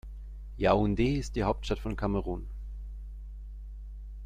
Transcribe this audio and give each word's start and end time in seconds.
Yaoundé 0.57 1.19
ist 1.19 1.35
die 1.35 1.43
Hauptstadt 1.43 1.77
von 1.77 1.95
Kamerun. 1.95 2.47